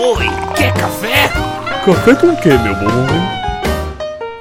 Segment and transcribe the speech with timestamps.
[0.00, 1.26] Oi, quer café?
[1.84, 2.88] Café com o que, meu bom?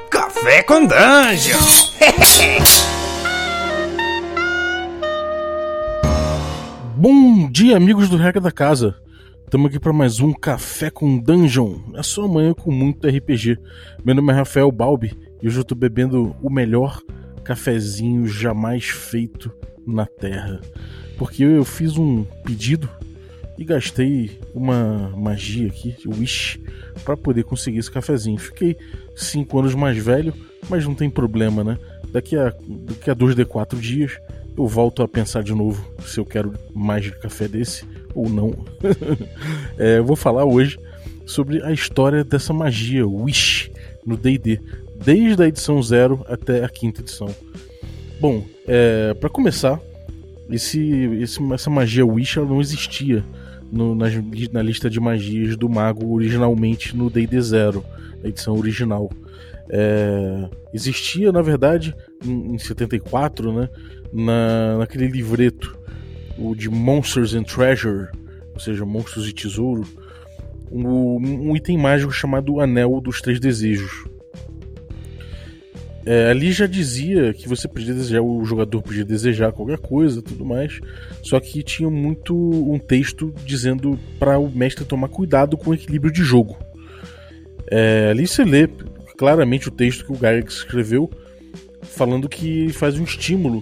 [0.07, 1.57] Café com dungeon!
[6.95, 8.97] Bom dia, amigos do Regra da Casa.
[9.45, 11.79] Estamos aqui para mais um Café com Dungeon.
[11.95, 13.57] É sua manhã com muito RPG.
[14.05, 17.01] Meu nome é Rafael Balbi e hoje eu estou bebendo o melhor
[17.43, 19.51] cafezinho jamais feito
[19.87, 20.61] na Terra.
[21.17, 22.87] Porque eu fiz um pedido
[23.57, 26.59] e gastei uma magia aqui, Wish,
[27.03, 28.37] para poder conseguir esse cafezinho.
[28.37, 28.77] Fiquei
[29.15, 30.33] 5 anos mais velho,
[30.69, 31.77] mas não tem problema, né?
[32.11, 34.17] Daqui a, daqui a 2D4 dias
[34.55, 38.53] eu volto a pensar de novo se eu quero mais de café desse ou não.
[39.77, 40.79] é, eu vou falar hoje
[41.25, 43.71] sobre a história dessa magia Wish
[44.05, 44.59] no D&D,
[45.03, 47.33] desde a edição 0 até a quinta edição.
[48.19, 49.79] Bom, é, para começar,
[50.49, 50.79] esse,
[51.21, 53.23] esse, essa magia Wish não existia
[53.71, 54.05] no, na,
[54.51, 57.83] na, lista de magias do mago originalmente no D&D 0,
[58.21, 59.09] na edição original.
[59.69, 61.93] É, existia, na verdade,
[62.25, 63.69] em, em 74, né,
[64.13, 65.77] na, naquele livreto,
[66.37, 68.07] o de Monsters and Treasure,
[68.53, 69.85] ou seja, Monstros e Tesouro,
[70.71, 74.05] um, um item mágico chamado Anel dos Três Desejos.
[76.09, 80.45] É, ali já dizia que você podia desejar, o jogador podia desejar qualquer coisa, tudo
[80.45, 80.79] mais.
[81.21, 86.09] Só que tinha muito um texto dizendo para o mestre tomar cuidado com o equilíbrio
[86.09, 86.57] de jogo.
[87.69, 88.69] É, ali você lê
[89.17, 91.11] claramente o texto que o Gygax escreveu,
[91.81, 93.61] falando que faz um estímulo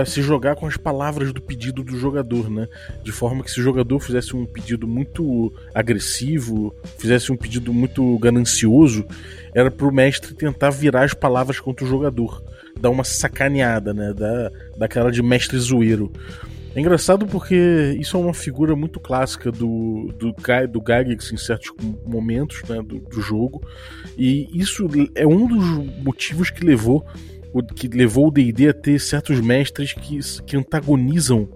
[0.00, 2.68] a, se jogar com as palavras do pedido do jogador, né?
[3.02, 8.18] De forma que se o jogador fizesse um pedido muito agressivo, fizesse um pedido muito
[8.18, 9.04] ganancioso,
[9.54, 12.42] era pro mestre tentar virar as palavras contra o jogador,
[12.80, 14.12] dar uma sacaneada, né?
[14.12, 16.10] Da, daquela de mestre zoeiro.
[16.74, 21.72] É engraçado porque isso é uma figura muito clássica do, do, do Gygax em certos
[22.06, 23.60] momentos né, do, do jogo,
[24.16, 25.64] e isso é um dos
[26.00, 27.04] motivos que levou
[27.52, 31.48] o que levou o D&D a ter certos mestres que, que antagonizam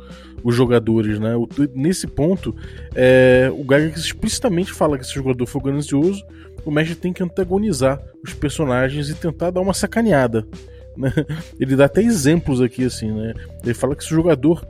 [0.43, 1.35] os jogadores, né?
[1.37, 2.55] O, nesse ponto,
[2.95, 6.23] é, o Gygax explicitamente fala que se o jogador for ganancioso,
[6.65, 10.47] o mestre tem que antagonizar os personagens e tentar dar uma sacaneada.
[10.97, 11.13] Né?
[11.59, 13.35] Ele dá até exemplos aqui, assim, né?
[13.65, 14.65] Ele fala que se o jogador,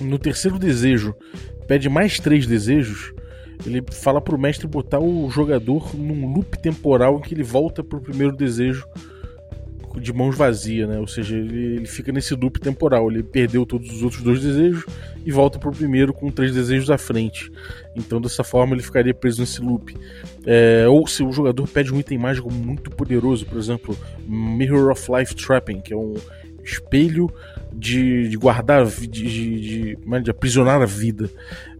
[0.00, 1.14] no terceiro desejo,
[1.68, 3.14] pede mais três desejos,
[3.64, 8.00] ele fala pro mestre botar o jogador num loop temporal em que ele volta pro
[8.00, 8.84] primeiro desejo
[10.00, 10.98] de mãos vazias, né?
[10.98, 13.10] Ou seja, ele, ele fica nesse loop temporal.
[13.10, 14.84] Ele perdeu todos os outros dois desejos
[15.24, 17.50] e volta pro primeiro com três desejos à frente.
[17.96, 19.96] Então, dessa forma, ele ficaria preso nesse loop.
[20.46, 23.96] É, ou se o jogador pede um item mágico muito poderoso, por exemplo,
[24.26, 26.14] Mirror of Life Trapping, que é um
[26.62, 27.30] espelho
[27.72, 31.30] de, de guardar, de, de, de, de aprisionar a vida.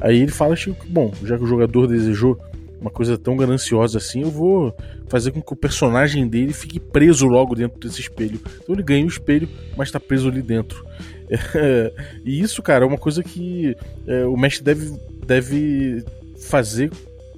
[0.01, 2.39] Aí ele fala que, bom, já que o jogador desejou
[2.81, 4.75] uma coisa tão gananciosa assim, eu vou
[5.09, 8.41] fazer com que o personagem dele fique preso logo dentro desse espelho.
[8.62, 10.84] Então ele ganha o espelho, mas está preso ali dentro.
[11.55, 11.93] É,
[12.25, 14.97] e isso, cara, é uma coisa que é, o mestre deve,
[15.27, 16.05] deve
[16.41, 16.91] fazer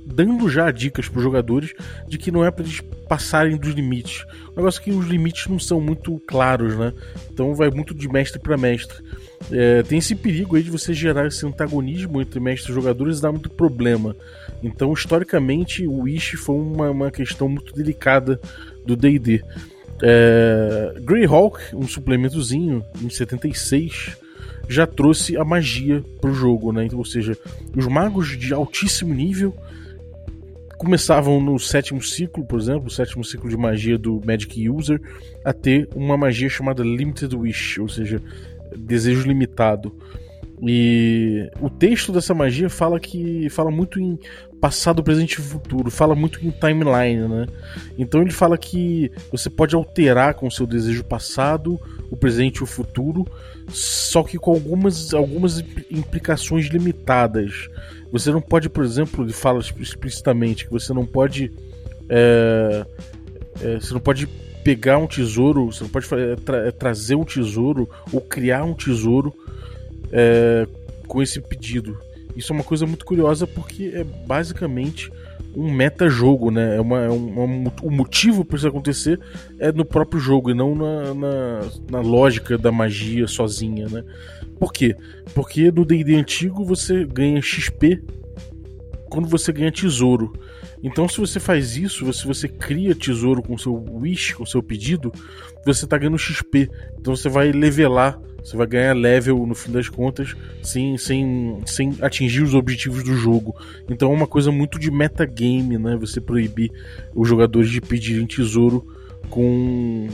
[0.04, 1.72] dando já dicas para os jogadores
[2.08, 4.24] de que não é para eles passarem dos limites.
[4.52, 6.92] O negócio é que os limites não são muito claros, né?
[7.32, 8.98] Então vai muito de mestre para mestre.
[9.50, 13.22] É, tem esse perigo aí de você gerar esse antagonismo entre mestres e jogadores e
[13.22, 14.14] dar muito problema.
[14.62, 18.40] Então, historicamente, o Wish foi uma, uma questão muito delicada
[18.84, 19.42] do DD.
[20.02, 24.16] É, Greyhawk, um suplementozinho, em 76,
[24.68, 26.84] já trouxe a magia para o jogo, né?
[26.84, 27.36] Então, ou seja,
[27.76, 29.54] os magos de altíssimo nível
[30.78, 35.00] começavam no sétimo ciclo, por exemplo, o sétimo ciclo de magia do Magic User,
[35.44, 38.22] a ter uma magia chamada Limited Wish, ou seja,
[38.76, 39.94] desejo limitado.
[40.62, 44.18] E o texto dessa magia fala que fala muito em
[44.60, 47.46] passado, presente e futuro, fala muito em timeline, né?
[47.98, 51.80] Então ele fala que você pode alterar com seu desejo passado,
[52.10, 53.26] o presente e o futuro,
[53.68, 55.60] só que com algumas, algumas
[55.90, 57.70] implicações limitadas.
[58.12, 61.50] Você não pode, por exemplo, ele fala explicitamente que você não pode.
[62.08, 62.84] É,
[63.62, 64.28] é, você não pode
[64.62, 66.06] pegar um tesouro, você não pode
[66.44, 69.34] tra trazer um tesouro ou criar um tesouro
[70.12, 70.66] é,
[71.06, 71.98] com esse pedido.
[72.36, 75.10] Isso é uma coisa muito curiosa porque é basicamente
[75.54, 76.76] um meta-jogo, né?
[76.76, 79.18] É uma, é um, um, o motivo para isso acontecer
[79.58, 81.60] é no próprio jogo e não na, na,
[81.90, 84.04] na, lógica da magia sozinha, né?
[84.58, 84.94] Por quê?
[85.34, 88.00] Porque no D&D antigo você ganha XP
[89.10, 90.32] quando você ganha tesouro.
[90.82, 95.12] Então, se você faz isso, se você cria tesouro com seu wish, com seu pedido,
[95.66, 96.70] você está ganhando XP.
[96.98, 101.96] Então, você vai levelar Você vai ganhar level no fim das contas sem, sem, sem
[102.00, 103.54] atingir os objetivos do jogo.
[103.88, 105.96] Então é uma coisa muito de metagame, né?
[105.96, 106.70] Você proibir
[107.14, 108.86] os jogadores de pedirem tesouro
[109.28, 110.08] com,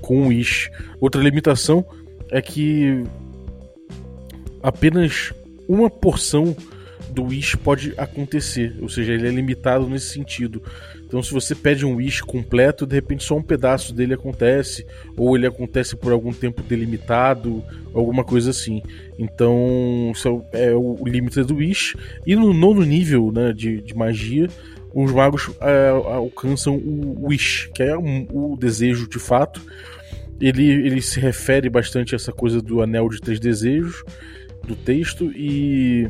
[0.00, 0.70] com Wish.
[1.00, 1.84] Outra limitação
[2.30, 3.04] é que
[4.62, 5.32] apenas
[5.68, 6.56] uma porção
[7.10, 10.62] do Wish pode acontecer, ou seja, ele é limitado nesse sentido.
[11.04, 14.86] Então, se você pede um Wish completo, de repente só um pedaço dele acontece,
[15.16, 18.82] ou ele acontece por algum tempo delimitado, alguma coisa assim.
[19.18, 21.96] Então, isso é o limite do Wish.
[22.24, 24.48] E no nono nível né, de, de magia,
[24.94, 29.60] os magos é, alcançam o Wish, que é um, o desejo de fato.
[30.40, 34.02] Ele, ele se refere bastante a essa coisa do anel de três desejos
[34.66, 36.08] do texto e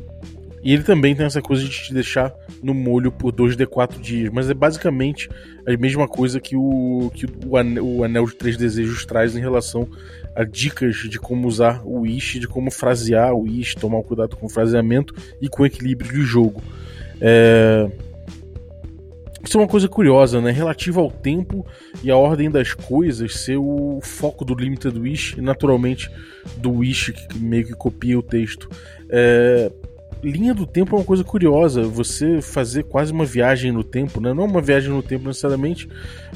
[0.63, 4.31] e ele também tem essa coisa de te deixar no molho por 2d4 dias.
[4.31, 5.29] Mas é basicamente
[5.67, 9.41] a mesma coisa que o, que o, anel, o anel de Três Desejos traz em
[9.41, 9.89] relação
[10.35, 14.47] a dicas de como usar o Wish, de como frasear o Wish, tomar cuidado com
[14.47, 16.63] o fraseamento e com o equilíbrio de jogo.
[17.21, 17.91] É...
[19.43, 20.51] Isso é uma coisa curiosa, né?
[20.51, 21.67] Relativa ao tempo
[22.05, 26.11] e à ordem das coisas ser o foco do Limited Wish e naturalmente
[26.59, 28.69] do Wish que meio que copia o texto.
[29.09, 29.73] É
[30.23, 31.83] linha do tempo é uma coisa curiosa.
[31.83, 34.33] Você fazer quase uma viagem no tempo, né?
[34.33, 35.89] Não uma viagem no tempo necessariamente,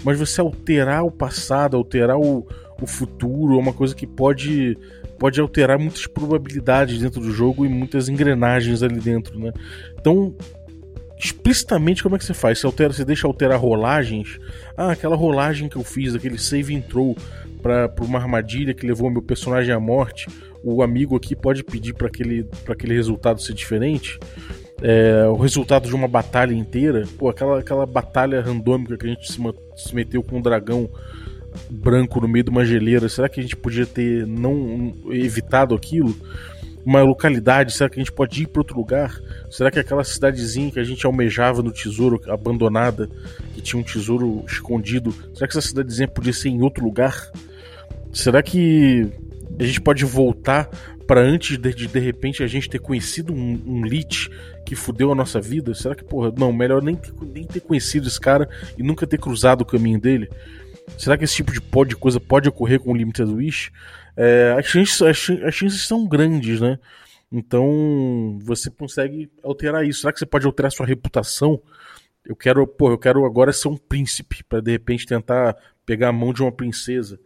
[0.02, 2.46] mas você alterar o passado, alterar o,
[2.80, 4.76] o futuro, é uma coisa que pode
[5.18, 9.52] pode alterar muitas probabilidades dentro do jogo e muitas engrenagens ali dentro, né?
[9.98, 10.34] Então,
[11.16, 12.58] explicitamente como é que você faz?
[12.58, 14.38] Você altera, você deixa alterar rolagens?
[14.76, 17.14] Ah, aquela rolagem que eu fiz, aquele save intro
[17.62, 20.28] para uma armadilha que levou meu personagem à morte
[20.64, 24.18] o amigo aqui pode pedir para aquele, aquele resultado ser diferente.
[24.82, 29.30] É, o resultado de uma batalha inteira, pô, aquela, aquela batalha randômica que a gente
[29.30, 29.38] se,
[29.76, 30.88] se meteu com um dragão
[31.70, 36.16] branco no meio de uma geleira, será que a gente podia ter não evitado aquilo?
[36.84, 39.18] Uma localidade, será que a gente pode ir para outro lugar?
[39.50, 43.08] Será que aquela cidadezinha que a gente almejava no tesouro, abandonada,
[43.54, 47.30] que tinha um tesouro escondido, será que essa cidadezinha podia ser em outro lugar?
[48.12, 49.10] Será que
[49.58, 50.68] a gente pode voltar
[51.06, 54.28] para antes de, de, de repente a gente ter conhecido um, um Lich
[54.64, 55.74] que fudeu a nossa vida?
[55.74, 59.18] Será que, porra, não, melhor nem ter, nem ter conhecido esse cara e nunca ter
[59.18, 60.28] cruzado o caminho dele?
[60.98, 63.70] Será que esse tipo de, de coisa pode ocorrer com o Limited Wish?
[64.16, 66.78] É, as, chances, as, as chances são grandes, né?
[67.30, 70.00] Então você consegue alterar isso.
[70.00, 71.60] Será que você pode alterar sua reputação?
[72.24, 76.12] Eu quero, pô, eu quero agora ser um príncipe para de repente tentar pegar a
[76.12, 77.18] mão de uma princesa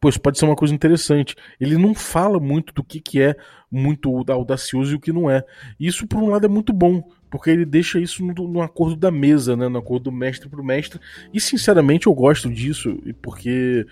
[0.00, 1.36] pois pode ser uma coisa interessante.
[1.60, 3.36] Ele não fala muito do que, que é
[3.70, 5.44] muito audacioso e o que não é.
[5.78, 9.10] Isso, por um lado, é muito bom, porque ele deixa isso no, no acordo da
[9.10, 9.68] mesa, né?
[9.68, 11.00] no acordo do mestre para o mestre.
[11.32, 13.86] E sinceramente eu gosto disso, porque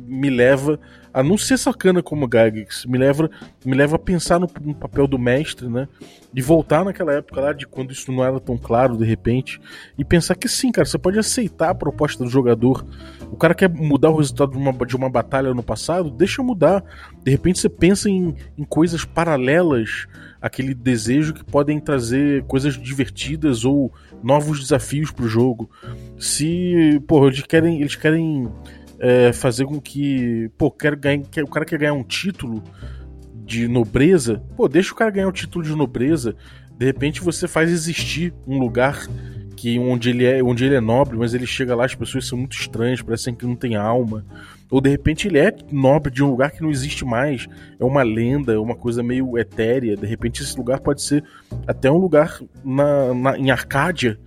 [0.00, 0.80] me leva
[1.14, 3.30] a não ser sacana como Gygax, me leva,
[3.64, 5.86] me leva a pensar no, no, papel do mestre, né?
[6.34, 9.60] E voltar naquela época lá de quando isso não era tão claro de repente,
[9.96, 12.84] e pensar que sim, cara, você pode aceitar a proposta do jogador.
[13.30, 16.82] O cara quer mudar o resultado de uma, de uma batalha no passado, deixa mudar.
[17.22, 20.08] De repente você pensa em, em coisas paralelas
[20.42, 25.70] aquele desejo que podem trazer coisas divertidas ou novos desafios para o jogo.
[26.18, 28.50] Se, pô, eles querem, eles querem
[28.98, 32.62] é, fazer com que, pô, quero ganhar, o cara quer ganhar um título
[33.44, 36.34] de nobreza, pô, deixa o cara ganhar o título de nobreza.
[36.76, 39.06] De repente você faz existir um lugar
[39.56, 42.36] que onde ele é, onde ele é nobre, mas ele chega lá as pessoas são
[42.36, 44.26] muito estranhas, parecem que não tem alma.
[44.72, 47.46] Ou de repente ele é nobre de um lugar que não existe mais.
[47.78, 49.94] É uma lenda, é uma coisa meio etérea.
[49.94, 51.22] De repente esse lugar pode ser
[51.66, 54.18] até um lugar na, na em Arcádia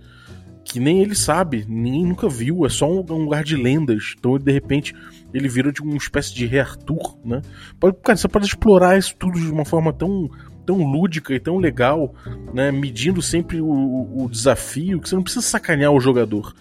[0.64, 4.14] que nem ele sabe, ninguém nunca viu, é só um, um lugar de lendas.
[4.18, 4.94] Então de repente
[5.34, 7.42] ele vira de uma espécie de rei Arthur, né?
[7.80, 10.30] Pode, cara, você pode explorar isso tudo de uma forma tão
[10.64, 12.14] tão lúdica e tão legal,
[12.52, 12.70] né?
[12.70, 16.52] Medindo sempre o, o desafio, que você não precisa sacanear o jogador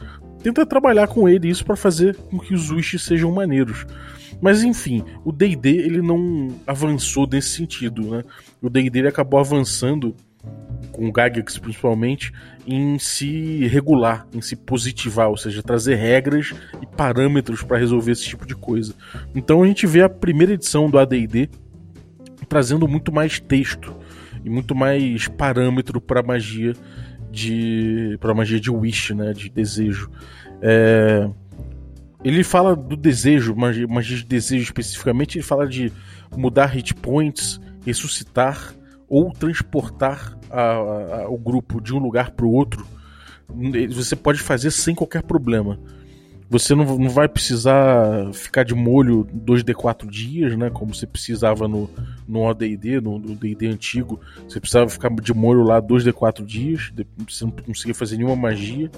[0.45, 3.83] tenta trabalhar com ele isso para fazer com que os wishes sejam maneiros.
[4.39, 8.23] Mas enfim, o D&D ele não avançou nesse sentido, né?
[8.61, 10.15] O D&D acabou avançando
[10.91, 12.31] com o Gygax principalmente
[12.67, 18.25] em se regular, em se positivar, ou seja, trazer regras e parâmetros para resolver esse
[18.25, 18.93] tipo de coisa.
[19.33, 21.49] Então a gente vê a primeira edição do AD&D
[22.47, 23.95] trazendo muito mais texto
[24.43, 26.73] e muito mais parâmetro para magia
[27.35, 30.09] de para magia de wish, né, de desejo.
[30.61, 31.29] É,
[32.23, 35.91] ele fala do desejo, magia, magia de desejo especificamente, ele fala de
[36.35, 38.73] mudar hit points, ressuscitar
[39.07, 42.87] ou transportar a, a, o grupo de um lugar para o outro.
[43.91, 45.77] Você pode fazer sem qualquer problema.
[46.49, 50.69] Você não, não vai precisar ficar de molho 2D4 dias, né?
[50.69, 51.89] Como você precisava no,
[52.27, 54.19] no ODD, no DD antigo.
[54.47, 56.91] Você precisava ficar de molho lá 2D4 dias,
[57.27, 58.91] você não conseguia fazer nenhuma magia.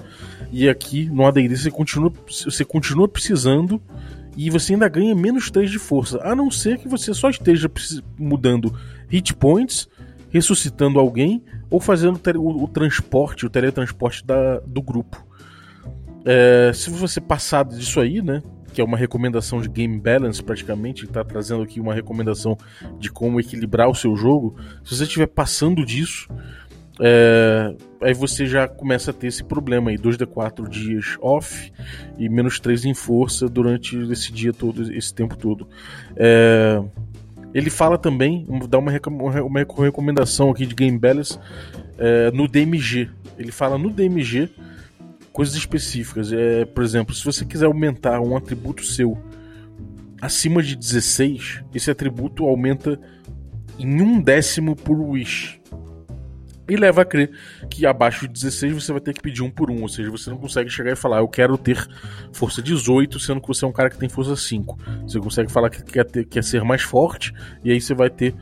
[0.52, 3.80] E aqui no ADD você continua, você continua precisando
[4.36, 6.20] e você ainda ganha menos 3 de força.
[6.22, 7.70] A não ser que você só esteja
[8.18, 8.72] mudando
[9.08, 9.88] hit points,
[10.30, 15.27] ressuscitando alguém ou fazendo o, o transporte, o teletransporte da, do grupo.
[16.30, 18.42] É, se você passar disso aí, né?
[18.74, 22.54] Que é uma recomendação de game balance, praticamente, está trazendo aqui uma recomendação
[22.98, 24.54] de como equilibrar o seu jogo.
[24.84, 26.28] Se você estiver passando disso,
[27.00, 31.72] é, aí você já começa a ter esse problema aí, 2D4 dias off
[32.18, 35.66] e menos 3 em força durante esse dia todo, esse tempo todo.
[36.14, 36.78] É,
[37.54, 38.92] ele fala também, dá uma,
[39.40, 41.38] uma, recomendação aqui de Game Balance
[41.96, 43.08] é, no DMG.
[43.38, 44.50] Ele fala no DMG
[45.38, 46.32] coisas específicas.
[46.32, 49.16] É, por exemplo, se você quiser aumentar um atributo seu
[50.20, 53.00] acima de 16, esse atributo aumenta
[53.78, 55.60] em um décimo por wish.
[56.68, 57.30] E leva a crer
[57.70, 60.28] que abaixo de 16 você vai ter que pedir um por um, ou seja, você
[60.28, 61.86] não consegue chegar e falar, eu quero ter
[62.32, 64.76] força 18, sendo que você é um cara que tem força 5.
[65.02, 68.34] Você consegue falar que quer, ter, quer ser mais forte, e aí você vai ter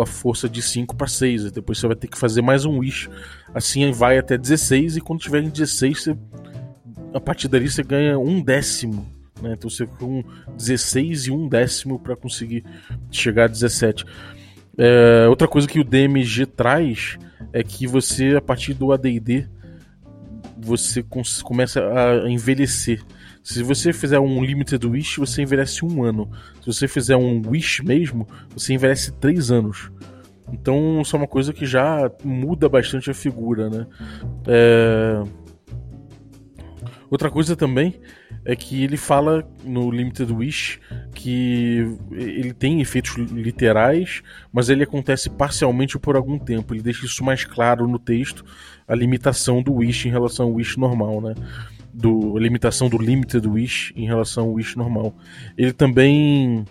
[0.00, 1.50] a força de 5 para 6.
[1.52, 3.10] Depois você vai ter que fazer mais um wish.
[3.56, 6.16] Assim vai até 16 e quando tiver em 16, você,
[7.14, 9.08] a partir dali você ganha um décimo.
[9.40, 9.54] Né?
[9.54, 10.22] Então você fica com
[10.58, 12.62] 16 e um décimo para conseguir
[13.10, 14.04] chegar a 17.
[14.76, 17.16] É, outra coisa que o DMG traz
[17.50, 19.48] é que você, a partir do ADD,
[20.58, 21.02] você
[21.42, 23.02] começa a envelhecer.
[23.42, 26.30] Se você fizer um Limited Wish, você envelhece um ano.
[26.60, 29.90] Se você fizer um Wish mesmo, você envelhece três anos.
[30.52, 33.86] Então, isso é uma coisa que já muda bastante a figura, né?
[34.46, 35.22] É...
[37.08, 38.00] Outra coisa também
[38.44, 40.80] é que ele fala no Limited Wish
[41.14, 44.22] que ele tem efeitos literais,
[44.52, 46.74] mas ele acontece parcialmente por algum tempo.
[46.74, 48.44] Ele deixa isso mais claro no texto,
[48.88, 51.34] a limitação do Wish em relação ao Wish normal, né?
[51.96, 55.14] do a limitação do limited wish em relação ao wish normal.
[55.56, 56.66] Ele também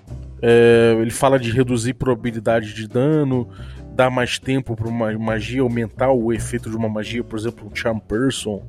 [0.47, 3.49] é, ele fala de reduzir probabilidade de dano,
[3.95, 7.75] dar mais tempo para uma magia, aumentar o efeito de uma magia, por exemplo, um
[7.75, 8.61] charm person,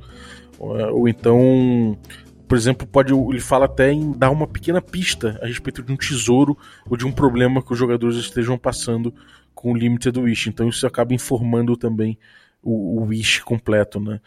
[0.59, 1.99] ou, ou então
[2.49, 5.97] por exemplo, pode ele fala até em dar uma pequena pista a respeito de um
[5.97, 6.57] tesouro
[6.89, 9.13] ou de um problema que os jogadores estejam passando
[9.55, 10.49] com o Limited Wish.
[10.49, 12.17] Então isso acaba informando também
[12.63, 14.21] o, o Wish completo, né?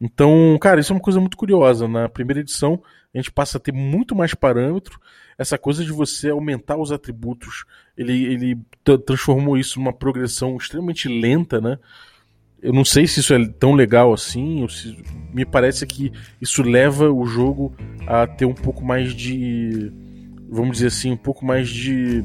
[0.00, 1.88] Então, cara, isso é uma coisa muito curiosa.
[1.88, 4.98] Na primeira edição, a gente passa a ter muito mais parâmetro.
[5.38, 7.64] Essa coisa de você aumentar os atributos,
[7.96, 8.58] ele, ele
[9.04, 11.78] transformou isso numa progressão extremamente lenta, né?
[12.62, 14.96] Eu não sei se isso é tão legal assim, se,
[15.32, 17.74] me parece que isso leva o jogo
[18.06, 19.92] a ter um pouco mais de.
[20.48, 22.24] Vamos dizer assim, um pouco mais de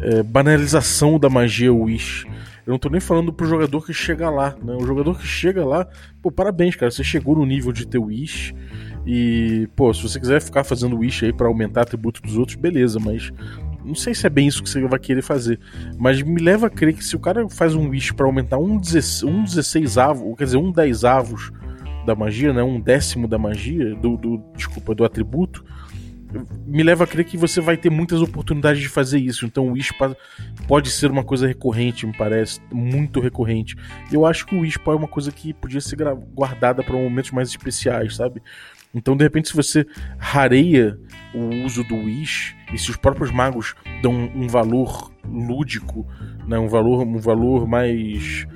[0.00, 2.24] é, banalização da magia Wish.
[2.64, 4.74] Eu não tô nem falando pro jogador que chega lá, né?
[4.74, 5.88] O jogador que chega lá,
[6.20, 8.54] pô, parabéns, cara, você chegou no nível de ter Wish.
[9.06, 13.00] E, pô, se você quiser ficar fazendo Wish aí para aumentar atributo dos outros, beleza,
[13.00, 13.32] mas
[13.84, 15.58] não sei se é bem isso que você vai querer fazer.
[15.98, 18.78] Mas me leva a crer que se o cara faz um Wish para aumentar um
[18.78, 21.50] 16, um 16 avos, quer dizer, um 10 avos
[22.06, 22.62] da magia, né?
[22.62, 25.64] Um décimo da magia, do, do desculpa, do atributo
[26.66, 29.44] me leva a crer que você vai ter muitas oportunidades de fazer isso.
[29.44, 29.92] Então o Wish
[30.66, 33.76] pode ser uma coisa recorrente, me parece, muito recorrente.
[34.10, 35.98] Eu acho que o Wish é uma coisa que podia ser
[36.34, 38.42] guardada para momentos mais especiais, sabe?
[38.94, 39.86] Então, de repente, se você
[40.18, 40.98] rareia
[41.34, 46.06] o uso do Wish e se os próprios magos dão um valor lúdico,
[46.46, 48.46] né, um valor, um valor mais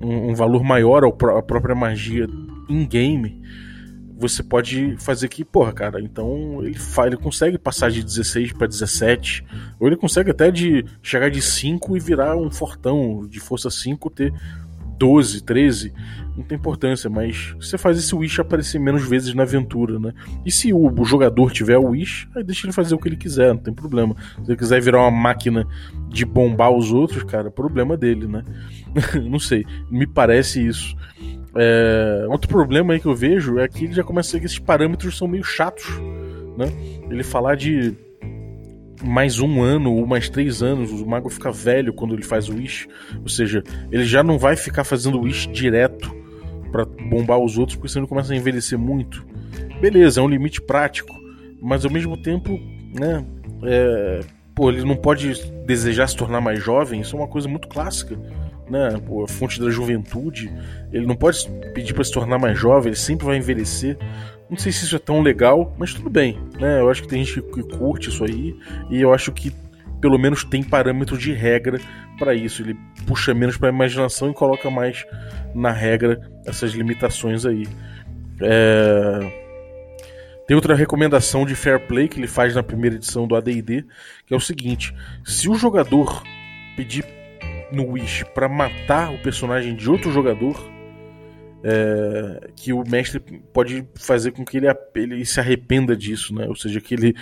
[0.00, 2.26] um, um valor maior à própria magia
[2.68, 3.40] in game,
[4.16, 9.44] você pode fazer que, porra, cara, então ele, ele consegue passar de 16 para 17,
[9.78, 14.10] ou ele consegue até de chegar de 5 e virar um fortão de força 5,
[14.10, 14.32] ter
[14.98, 15.92] 12, 13,
[16.36, 20.12] não tem importância, mas você faz esse Wish aparecer menos vezes na aventura, né?
[20.44, 23.54] E se o, jogador tiver o Wish, aí deixa ele fazer o que ele quiser,
[23.54, 24.16] não tem problema.
[24.44, 25.66] Se ele quiser virar uma máquina
[26.08, 28.44] de bombar os outros, cara, problema dele, né?
[29.28, 30.96] não sei, me parece isso.
[31.56, 34.58] É, outro problema aí que eu vejo é que ele já começa a que esses
[34.58, 35.86] parâmetros são meio chatos,
[36.58, 36.66] né?
[37.08, 37.96] Ele falar de
[39.04, 42.54] mais um ano ou mais três anos, o mago fica velho quando ele faz o
[42.54, 42.88] wish,
[43.20, 46.14] ou seja, ele já não vai ficar fazendo wish direto
[46.72, 49.24] para bombar os outros, porque senão ele começa a envelhecer muito.
[49.80, 51.12] Beleza, é um limite prático,
[51.60, 52.58] mas ao mesmo tempo,
[52.98, 53.24] né?
[53.62, 54.20] É,
[54.54, 55.34] pô, ele não pode
[55.66, 58.18] desejar se tornar mais jovem, isso é uma coisa muito clássica
[58.68, 58.88] né,
[59.24, 60.52] a fonte da juventude.
[60.92, 63.96] Ele não pode pedir para se tornar mais jovem, ele sempre vai envelhecer.
[64.48, 66.80] Não sei se isso é tão legal, mas tudo bem, né?
[66.80, 68.54] Eu acho que tem gente que curte isso aí
[68.90, 69.52] e eu acho que
[70.00, 71.80] pelo menos tem parâmetro de regra
[72.18, 72.62] para isso.
[72.62, 75.04] Ele puxa menos para a imaginação e coloca mais
[75.54, 77.66] na regra essas limitações aí.
[78.40, 79.44] É...
[80.46, 83.86] Tem outra recomendação de fair play que ele faz na primeira edição do AD&D,
[84.26, 86.22] que é o seguinte: se o jogador
[86.76, 87.06] pedir
[87.72, 90.70] no Wish para matar o personagem de outro jogador,
[91.66, 93.18] é, que o mestre
[93.52, 96.46] pode fazer com que ele, ele se arrependa disso, né?
[96.46, 97.16] Ou seja, que ele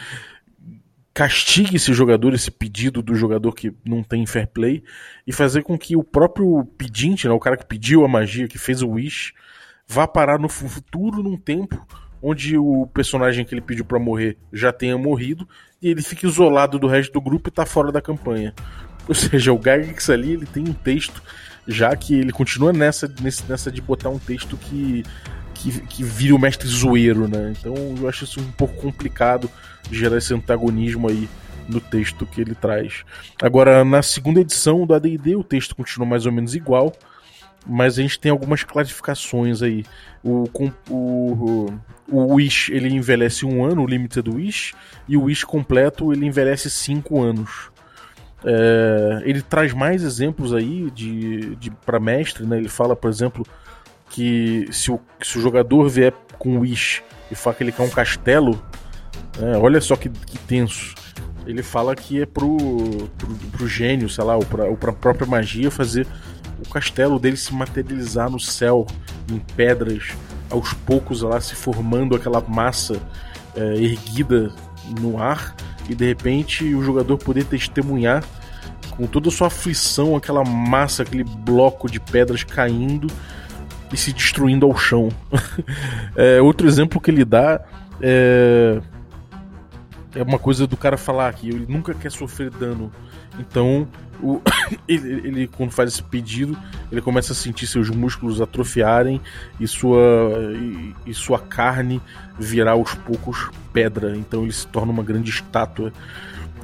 [1.15, 4.83] castigue esse jogador, esse pedido do jogador que não tem fair play,
[5.27, 8.59] e fazer com que o próprio pedinte, né, o cara que pediu a magia, que
[8.59, 9.33] fez o Wish,
[9.87, 11.87] vá parar no futuro, num tempo
[12.23, 15.47] onde o personagem que ele pediu para morrer já tenha morrido
[15.83, 18.55] e ele fica isolado do resto do grupo e tá fora da campanha.
[19.09, 21.21] Ou seja, o Gygax ali ele tem um texto
[21.66, 23.12] já que ele continua nessa,
[23.49, 25.04] nessa de botar um texto que,
[25.54, 27.52] que, que vira o mestre zoeiro, né?
[27.59, 29.50] Então eu acho isso um pouco complicado
[29.90, 31.28] gerar esse antagonismo aí
[31.69, 33.04] no texto que ele traz.
[33.40, 36.92] Agora, na segunda edição do AD&D, o texto continua mais ou menos igual,
[37.66, 39.85] mas a gente tem algumas clarificações aí.
[40.23, 40.49] O,
[40.90, 41.73] o,
[42.09, 44.75] o Wish ele envelhece um ano, o Limited Wish,
[45.09, 47.71] e o Wish completo ele envelhece cinco anos.
[48.45, 52.59] É, ele traz mais exemplos aí de, de para mestre, né?
[52.59, 53.47] Ele fala, por exemplo,
[54.11, 57.91] que se o, se o jogador vier com Wish e fala que ele quer um
[57.91, 58.63] castelo,
[59.41, 60.95] é, olha só que, que, tenso.
[61.47, 62.57] Ele fala que é pro,
[63.17, 66.07] pro, pro gênio, sei lá, ou pra, ou pra própria magia fazer
[66.65, 68.87] o castelo dele se materializar no céu,
[69.31, 70.13] em pedras,
[70.51, 73.01] aos poucos lá se formando aquela massa
[73.57, 74.53] é, erguida
[75.01, 75.55] no ar
[75.89, 78.25] e de repente o jogador poder testemunhar
[78.91, 83.07] com toda a sua aflição aquela massa, aquele bloco de pedras caindo
[83.93, 85.09] e se destruindo ao chão.
[86.17, 87.61] é, outro exemplo que ele dá
[88.01, 88.81] é,
[90.15, 92.93] é uma coisa do cara falar que ele nunca quer sofrer dano.
[93.39, 93.89] Então,
[94.23, 94.41] o,
[94.88, 96.57] ele, ele, quando faz esse pedido,
[96.91, 99.21] ele começa a sentir seus músculos atrofiarem
[99.59, 100.00] e sua,
[100.55, 102.00] e, e sua carne
[102.38, 104.16] virar aos poucos pedra.
[104.16, 105.92] Então ele se torna uma grande estátua.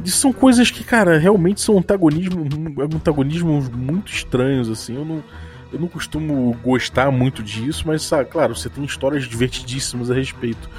[0.04, 2.48] Isso são coisas que, cara, realmente são antagonismos,
[2.94, 4.94] antagonismos muito estranhos, assim.
[4.94, 5.24] Eu não,
[5.72, 10.70] eu não costumo gostar muito disso, mas, sabe, claro, você tem histórias divertidíssimas a respeito.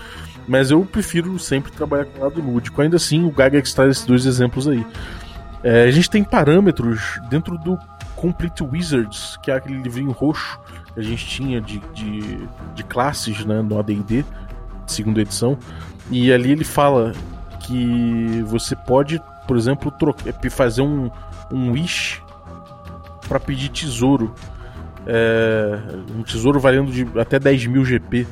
[0.48, 2.82] Mas eu prefiro sempre trabalhar com o lado lúdico.
[2.82, 4.86] Ainda assim, o Gaga traz esses dois exemplos aí.
[5.64, 7.78] É, a gente tem parâmetros dentro do
[8.16, 10.60] Complete Wizards, que é aquele livrinho roxo
[10.94, 14.26] que a gente tinha de, de, de classes né, no ADD,
[14.88, 15.58] segunda edição.
[16.12, 17.14] E ali ele fala
[17.60, 19.94] que você pode, por exemplo,
[20.26, 21.10] é, fazer um,
[21.52, 22.22] um wish
[23.28, 24.34] para pedir tesouro.
[25.06, 25.80] É,
[26.16, 28.28] um tesouro valendo de até 10 mil GP.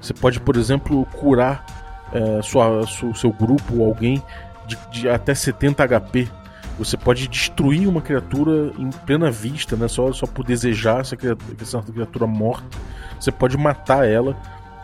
[0.00, 1.64] Você pode, por exemplo, curar
[2.12, 4.22] é, sua, su, seu grupo ou alguém
[4.66, 6.28] de, de, até 70 HP.
[6.78, 9.88] Você pode destruir uma criatura em plena vista, né?
[9.88, 12.78] só, só por desejar essa criatura, essa criatura morta.
[13.20, 14.36] Você pode matar ela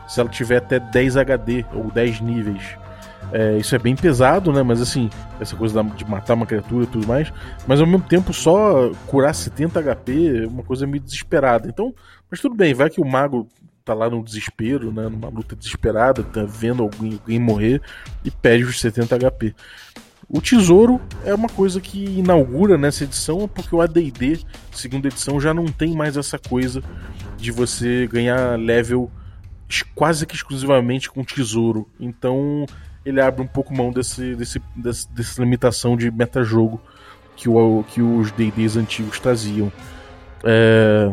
[0.07, 2.77] se ela tiver até 10 HD ou 10 níveis.
[3.31, 4.63] É, isso é bem pesado, né?
[4.63, 7.33] Mas assim, essa coisa de matar uma criatura e tudo mais.
[7.67, 11.69] Mas ao mesmo tempo, só curar 70 HP é uma coisa meio desesperada.
[11.69, 11.95] Então,
[12.31, 13.47] mas tudo bem, vai que o mago
[13.85, 15.09] tá lá no desespero, né?
[15.09, 17.81] Numa luta desesperada, tá vendo alguém, alguém morrer
[18.25, 19.55] e pede os 70 HP.
[20.31, 25.55] O tesouro é uma coisa que inaugura nessa edição, porque o AD&D, segunda edição, já
[25.55, 26.83] não tem mais essa coisa
[27.39, 29.11] de você ganhar level
[29.95, 31.89] quase que exclusivamente com tesouro.
[31.99, 32.67] Então
[33.07, 36.79] ele abre um pouco mão desse, desse, desse dessa limitação de metajogo
[37.35, 39.73] que, o, que os D&Ds antigos traziam.
[40.45, 41.11] É...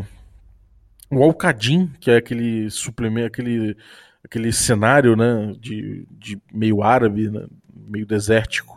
[1.10, 3.76] O Alcadim, que é aquele suplemento, aquele,
[4.22, 8.75] aquele cenário né, de, de meio árabe, né, meio desértico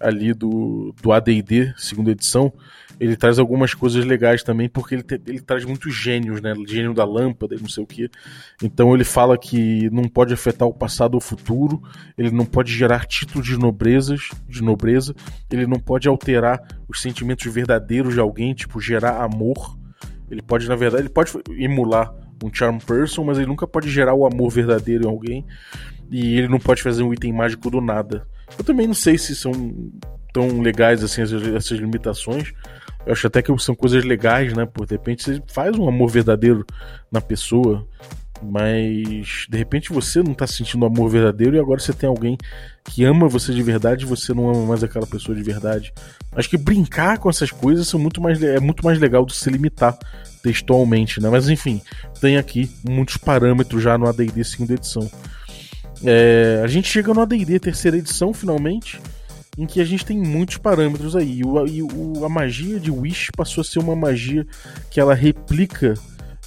[0.00, 2.52] ali do, do AD&D, segunda edição,
[2.98, 6.54] ele traz algumas coisas legais também, porque ele, te, ele traz muitos gênios, né?
[6.66, 8.10] Gênio da lâmpada não sei o que.
[8.62, 11.82] Então ele fala que não pode afetar o passado ou o futuro,
[12.18, 15.14] ele não pode gerar títulos de nobrezas, de nobreza,
[15.50, 19.78] ele não pode alterar os sentimentos verdadeiros de alguém, tipo gerar amor.
[20.30, 24.14] Ele pode, na verdade, ele pode emular um charm person, mas ele nunca pode gerar
[24.14, 25.46] o amor verdadeiro em alguém.
[26.10, 28.26] E ele não pode fazer um item mágico do nada.
[28.58, 29.52] Eu também não sei se são
[30.32, 32.52] tão legais assim essas limitações,
[33.06, 34.66] eu acho até que são coisas legais, né?
[34.66, 36.64] Por de repente você faz um amor verdadeiro
[37.10, 37.86] na pessoa,
[38.42, 42.36] mas de repente você não tá sentindo amor verdadeiro e agora você tem alguém
[42.84, 45.92] que ama você de verdade e você não ama mais aquela pessoa de verdade.
[46.32, 49.38] Acho que brincar com essas coisas são muito mais, é muito mais legal do que
[49.38, 49.98] se limitar
[50.42, 51.28] textualmente, né?
[51.28, 51.80] Mas enfim,
[52.20, 55.10] tem aqui muitos parâmetros já no AD&D segunda edição.
[56.04, 59.00] É, a gente chega no AD&D terceira edição, finalmente,
[59.58, 61.42] em que a gente tem muitos parâmetros aí.
[61.44, 64.46] O, e o, a magia de Wish passou a ser uma magia
[64.90, 65.94] que ela replica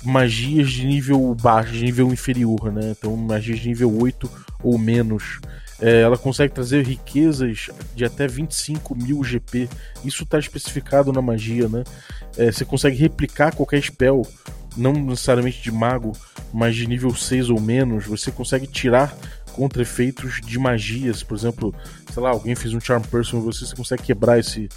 [0.04, 2.94] magias de nível baixo, de nível inferior, né?
[2.98, 4.30] Então, magias de nível 8
[4.64, 5.40] ou menos.
[5.82, 9.70] É, ela consegue trazer riquezas de até 25 mil GP.
[10.04, 11.84] Isso está especificado na magia, né?
[12.38, 14.22] É, você consegue replicar qualquer spell,
[14.78, 16.14] não necessariamente de mago,
[16.54, 18.06] mas de nível 6 ou menos.
[18.06, 19.16] Você consegue tirar
[19.54, 21.24] contra efeitos de magias.
[21.24, 21.74] Por exemplo,
[22.12, 24.68] sei lá, alguém fez um Charm Person em você, você consegue quebrar esse,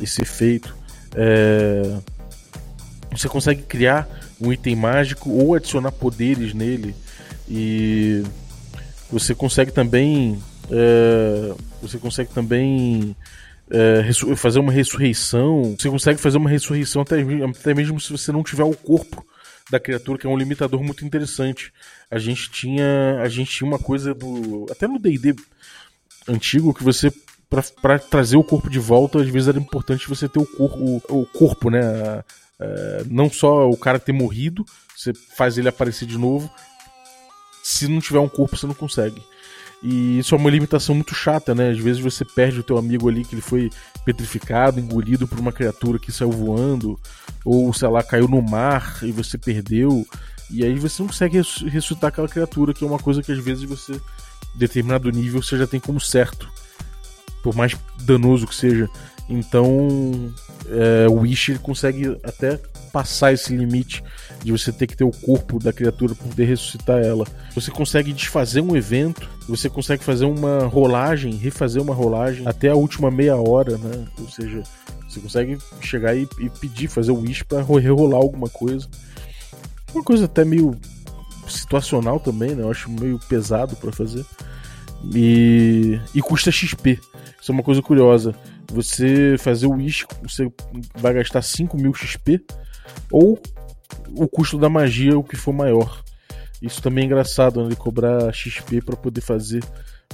[0.00, 0.76] esse efeito.
[1.14, 1.98] É...
[3.10, 4.08] Você consegue criar
[4.40, 6.94] um item mágico ou adicionar poderes nele.
[7.48, 8.22] E
[9.10, 10.38] você consegue também.
[10.70, 13.16] É, você consegue também
[13.70, 15.74] é, fazer uma ressurreição.
[15.78, 19.24] Você consegue fazer uma ressurreição até, até mesmo se você não tiver o corpo
[19.70, 21.72] da criatura, que é um limitador muito interessante.
[22.10, 24.66] A gente tinha, a gente tinha uma coisa do.
[24.70, 25.34] Até no DD
[26.28, 27.12] antigo, que você.
[27.80, 31.02] para trazer o corpo de volta, às vezes era importante você ter o, cor, o,
[31.08, 32.24] o corpo, né?
[32.60, 34.64] É, não só o cara ter morrido,
[34.96, 36.50] você faz ele aparecer de novo.
[37.62, 39.22] Se não tiver um corpo, você não consegue.
[39.82, 41.70] E isso é uma limitação muito chata, né?
[41.70, 43.70] Às vezes você perde o teu amigo ali que ele foi
[44.04, 46.98] petrificado, engolido por uma criatura que saiu voando,
[47.44, 50.04] ou sei lá, caiu no mar e você perdeu.
[50.50, 53.64] E aí você não consegue ressuscitar aquela criatura, que é uma coisa que às vezes
[53.64, 54.00] você,
[54.56, 56.50] determinado nível, você já tem como certo.
[57.42, 58.88] Por mais danoso que seja.
[59.28, 60.32] Então,
[60.66, 62.58] é, o Wish ele consegue até
[62.98, 64.02] passar esse limite
[64.42, 67.24] de você ter que ter o corpo da criatura para poder ressuscitar ela.
[67.54, 72.74] Você consegue desfazer um evento, você consegue fazer uma rolagem, refazer uma rolagem até a
[72.74, 74.04] última meia hora, né?
[74.18, 74.64] Ou seja,
[75.08, 78.88] você consegue chegar e, e pedir, fazer o wish para rerolar alguma coisa.
[79.94, 80.76] Uma coisa até meio
[81.48, 82.64] situacional também, né?
[82.64, 84.26] Eu acho meio pesado para fazer.
[85.14, 86.98] E, e custa XP.
[87.40, 88.34] Isso é uma coisa curiosa.
[88.72, 90.50] Você fazer o wish, você
[90.96, 92.42] vai gastar 5 mil XP
[93.10, 93.38] ou
[94.14, 96.02] o custo da magia, o que for maior.
[96.60, 97.66] Isso também é engraçado, né?
[97.66, 99.62] Ele cobrar XP para poder fazer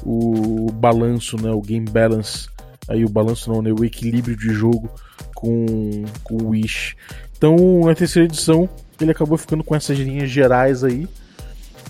[0.03, 1.51] o balanço, né?
[1.51, 2.49] O game balance.
[2.87, 3.73] Aí o balanço não, né?
[3.73, 4.91] O equilíbrio de jogo
[5.35, 6.97] com, com o Wish.
[7.37, 8.69] Então, na terceira edição,
[9.01, 11.09] ele acabou ficando com essas linhas gerais aí.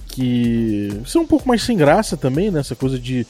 [0.06, 2.60] Que são um pouco mais sem graça também, né?
[2.60, 3.26] Essa coisa de,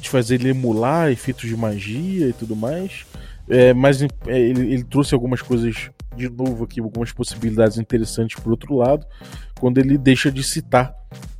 [0.00, 3.06] de fazer ele emular efeitos de magia e tudo mais.
[3.48, 8.50] É, mas é, ele, ele trouxe algumas coisas de novo aqui algumas possibilidades interessantes por
[8.50, 9.06] outro lado,
[9.58, 10.94] quando ele deixa de citar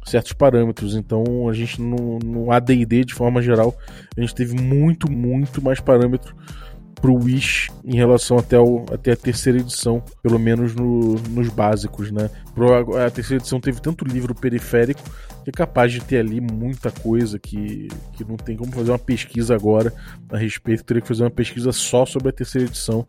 [0.07, 0.95] certos parâmetros.
[0.95, 3.77] Então a gente no, no AD&D de forma geral,
[4.17, 6.35] a gente teve muito, muito mais parâmetro
[7.01, 11.49] para o Wish em relação até, o, até a terceira edição, pelo menos no, nos
[11.49, 12.29] básicos, né?
[12.55, 15.01] Pro, a terceira edição teve tanto livro periférico
[15.45, 18.99] que é capaz de ter ali muita coisa que, que não tem como fazer uma
[18.99, 19.93] pesquisa agora
[20.31, 20.85] a respeito.
[20.85, 23.07] Teria que fazer uma pesquisa só sobre a terceira edição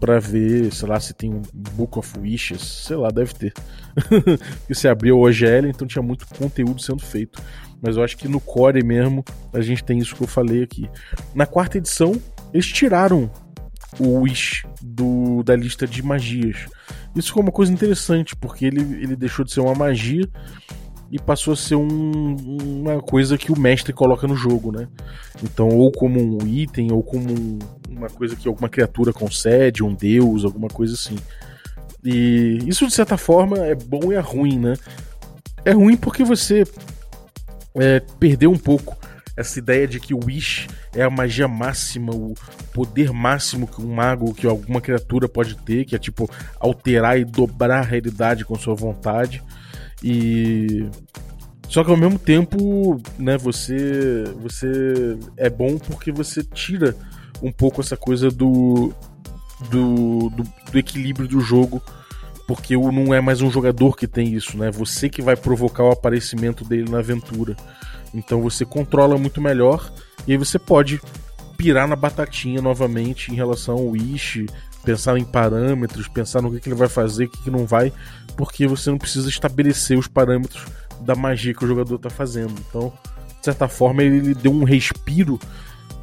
[0.00, 3.52] para ver, sei lá, se tem um Book of Wishes, sei lá, deve ter.
[4.58, 7.40] Porque se abriu o OGL, então tinha muito conteúdo sendo feito.
[7.80, 10.90] Mas eu acho que no core mesmo a gente tem isso que eu falei aqui.
[11.34, 12.20] Na quarta edição,
[12.52, 13.30] eles tiraram
[13.98, 16.66] o Wish do, da lista de magias.
[17.14, 20.28] Isso ficou uma coisa interessante, porque ele, ele deixou de ser uma magia
[21.12, 24.88] e passou a ser um, uma coisa que o mestre coloca no jogo, né?
[25.42, 29.94] Então, ou como um item, ou como um, uma coisa que alguma criatura concede, um
[29.94, 31.18] deus, alguma coisa assim.
[32.02, 34.72] E isso, de certa forma, é bom e é ruim, né?
[35.66, 36.64] É ruim porque você
[37.76, 38.96] é, perdeu um pouco
[39.36, 42.32] essa ideia de que o Wish é a magia máxima, o
[42.72, 47.24] poder máximo que um mago, que alguma criatura pode ter, que é tipo alterar e
[47.24, 49.42] dobrar a realidade com sua vontade.
[50.02, 50.88] E
[51.68, 56.94] só que ao mesmo tempo, né, você você é bom porque você tira
[57.42, 58.92] um pouco essa coisa do
[59.70, 61.80] do, do, do equilíbrio do jogo,
[62.46, 64.70] porque não é mais um jogador que tem isso, né?
[64.70, 67.56] Você que vai provocar o aparecimento dele na aventura.
[68.12, 69.90] Então você controla muito melhor
[70.26, 71.00] e aí você pode
[71.56, 74.46] pirar na batatinha novamente em relação ao Wish,
[74.84, 77.92] pensar em parâmetros, pensar no que, que ele vai fazer, o que, que não vai,
[78.36, 80.66] porque você não precisa estabelecer os parâmetros
[81.00, 82.54] da magia que o jogador está fazendo.
[82.68, 82.92] Então,
[83.38, 85.38] de certa forma, ele deu um respiro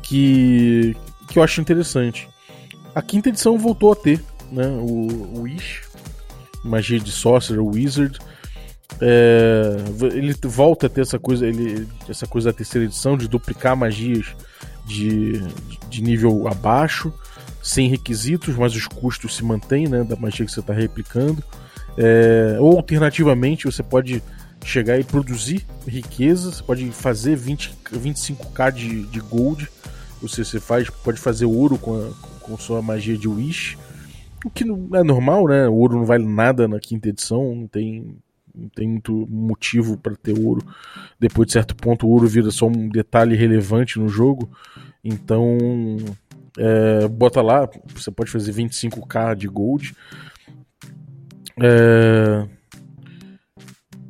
[0.01, 0.95] que,
[1.27, 2.27] que eu acho interessante.
[2.93, 5.83] A quinta edição voltou a ter né, o, o Wish,
[6.63, 8.19] magia de Sorcerer, Wizard.
[8.99, 9.77] É,
[10.13, 14.35] ele volta a ter essa coisa, ele, essa coisa da terceira edição de duplicar magias
[14.85, 15.39] de,
[15.89, 17.13] de nível abaixo
[17.61, 21.43] sem requisitos, mas os custos se mantêm, né, da magia que você está replicando.
[21.97, 24.21] É, ou alternativamente, você pode
[24.63, 29.69] chegar e produzir riqueza, você pode fazer 20, 25k de, de gold,
[30.21, 32.09] você, você faz, pode fazer ouro com, a,
[32.41, 33.77] com sua magia de Wish,
[34.45, 35.67] o que não é normal, né?
[35.67, 38.15] O ouro não vale nada na quinta edição, não tem,
[38.55, 40.65] não tem muito motivo para ter ouro.
[41.19, 44.49] Depois de certo ponto, o ouro vira só um detalhe relevante no jogo.
[45.03, 45.57] Então,
[46.57, 49.93] é, bota lá, você pode fazer 25k de gold.
[51.61, 52.47] É,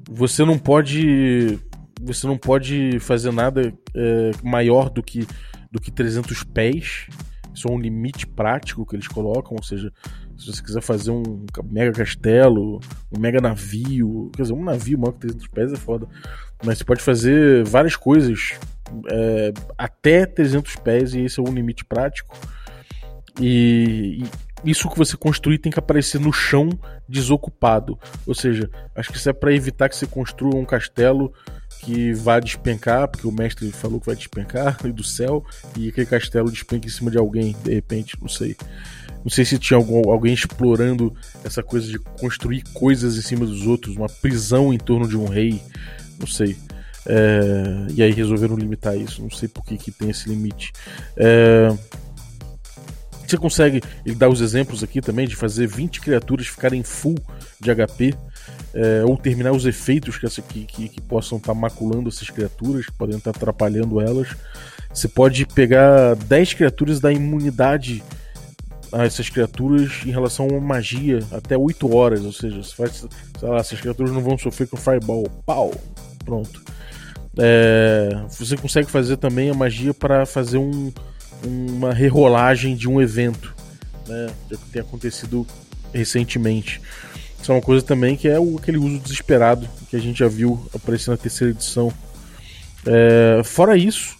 [0.10, 1.60] você não pode
[2.02, 5.28] você não pode fazer nada é, maior do que
[5.72, 7.08] do que 300 pés.
[7.54, 9.92] Isso é um limite prático que eles colocam ou seja
[10.38, 12.80] se você quiser fazer um mega castelo
[13.12, 16.08] um mega navio quer dizer um navio maior que 300 pés é foda.
[16.64, 18.60] Mas você pode fazer várias coisas
[19.12, 22.38] é, até 300 pés e esse é um limite prático.
[23.40, 26.70] E, e isso que você construir tem que aparecer no chão
[27.08, 27.98] desocupado.
[28.26, 31.34] Ou seja, acho que isso é para evitar que você construa um castelo
[31.82, 35.46] que vá despencar, porque o mestre falou que vai despencar do céu,
[35.78, 38.56] e aquele castelo despenca em cima de alguém, de repente, não sei.
[39.24, 43.66] Não sei se tinha algum, alguém explorando essa coisa de construir coisas em cima dos
[43.66, 45.62] outros, uma prisão em torno de um rei,
[46.20, 46.58] não sei.
[47.06, 50.72] É, e aí resolveram limitar isso, não sei por que, que tem esse limite.
[51.18, 51.70] É,
[53.30, 57.16] você consegue, ele dá os exemplos aqui também de fazer 20 criaturas ficarem full
[57.60, 58.16] de HP,
[58.74, 62.30] é, ou terminar os efeitos que, essa, que, que, que possam estar tá maculando essas
[62.30, 64.30] criaturas, que podem estar tá atrapalhando elas.
[64.94, 68.04] Você pode pegar 10 criaturas e dar imunidade
[68.92, 73.06] a essas criaturas em relação a magia até 8 horas, ou seja, você faz,
[73.40, 75.30] sei lá, essas criaturas não vão sofrer com Fireball.
[75.46, 75.72] Pau!
[76.26, 76.62] Pronto.
[77.38, 80.92] É, você consegue fazer também a magia para fazer um,
[81.44, 83.56] uma rerolagem de um evento,
[84.08, 84.28] né?
[84.48, 85.46] Que tem acontecido
[85.94, 86.82] recentemente.
[87.42, 90.28] Isso é uma coisa também que é o, aquele uso desesperado que a gente já
[90.28, 91.94] viu aparecer na terceira edição.
[92.86, 94.18] É, fora isso,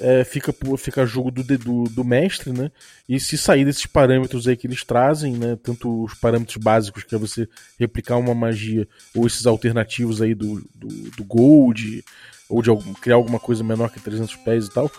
[0.00, 2.70] é, fica, fica jogo do, do, do, mestre, né?
[3.08, 5.56] E se sair desses parâmetros aí que eles trazem, né?
[5.62, 10.64] Tanto os parâmetros básicos, que é você replicar uma magia, ou esses alternativos aí do,
[10.74, 12.04] do, do Gold,
[12.48, 14.90] ou de algum, criar alguma coisa menor que 300 pés e tal,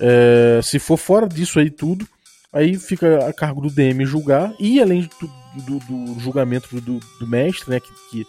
[0.00, 2.06] é, se for fora disso aí tudo,
[2.52, 7.26] aí fica a cargo do DM julgar, e além do, do, do julgamento do, do,
[7.26, 8.26] mestre, né, que, que,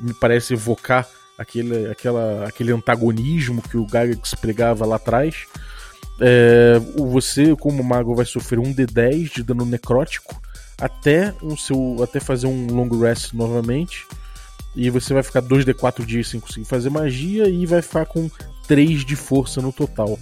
[0.00, 5.46] me parece evocar aquele, aquela, aquele antagonismo que o Gygax pregava lá atrás,
[6.20, 10.40] é, você, como mago, vai sofrer um D10 de dano necrótico
[10.80, 14.06] até, um seu, até fazer um long rest novamente.
[14.74, 18.30] E você vai ficar 2D4 dias sem conseguir fazer magia e vai ficar com
[18.66, 20.18] 3 de força no total.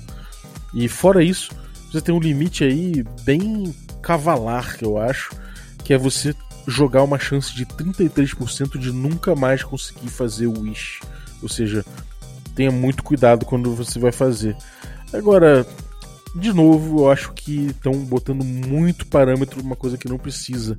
[0.73, 1.51] E fora isso,
[1.91, 5.31] você tem um limite aí bem cavalar, que eu acho,
[5.85, 6.35] que é você
[6.67, 11.01] jogar uma chance de 33% de nunca mais conseguir fazer o Wish.
[11.43, 11.85] Ou seja,
[12.55, 14.57] tenha muito cuidado quando você vai fazer.
[15.13, 15.67] Agora,
[16.35, 20.77] de novo, eu acho que estão botando muito parâmetro uma coisa que não precisa.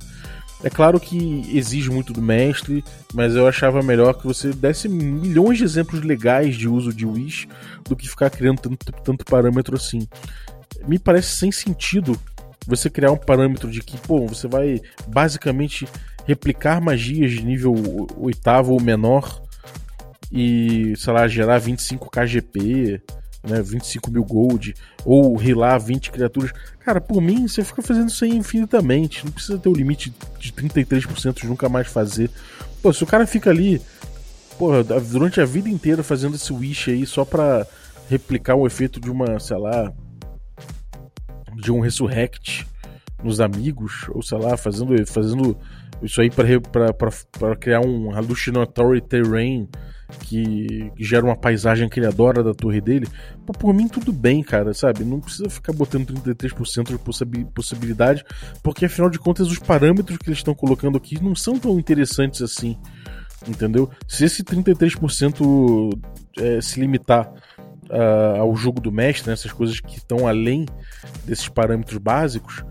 [0.64, 5.58] É claro que exige muito do mestre, mas eu achava melhor que você desse milhões
[5.58, 7.48] de exemplos legais de uso de Wish
[7.88, 10.06] do que ficar criando tanto, tanto parâmetro assim.
[10.86, 12.18] Me parece sem sentido
[12.66, 15.88] você criar um parâmetro de que, pô, você vai basicamente
[16.26, 17.74] replicar magias de nível
[18.16, 19.42] oitavo ou menor
[20.30, 23.02] e, sei lá, gerar 25 KGP
[23.42, 24.74] né, 25 mil gold,
[25.04, 26.52] ou rilar 20 criaturas.
[26.80, 29.24] Cara, por mim, você fica fazendo isso aí infinitamente.
[29.24, 32.30] Não precisa ter o limite de 33% de nunca mais fazer.
[32.82, 33.80] Pô, se o cara fica ali,
[34.58, 37.66] porra, durante a vida inteira fazendo esse wish aí só pra
[38.08, 39.92] replicar o efeito de uma, sei lá,
[41.56, 42.66] de um resurrect
[43.22, 45.56] nos amigos, ou sei lá, fazendo, fazendo
[46.02, 49.68] isso aí para criar um hallucinatory terrain
[50.20, 53.06] que, gera uma paisagem criadora da torre dele,
[53.46, 55.04] pô, por mim tudo bem, cara, sabe?
[55.04, 58.24] Não precisa ficar botando 33% de possibilidade,
[58.62, 62.42] porque afinal de contas os parâmetros que eles estão colocando aqui não são tão interessantes
[62.42, 62.76] assim,
[63.48, 63.90] entendeu?
[64.06, 65.98] Se esse 33%
[66.38, 67.32] é, se limitar
[67.90, 70.66] uh, ao jogo do mestre, né, essas coisas que estão além
[71.24, 72.64] desses parâmetros básicos,